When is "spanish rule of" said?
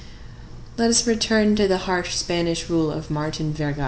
2.15-3.11